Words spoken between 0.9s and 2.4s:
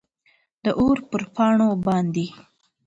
پر پاڼو باندي،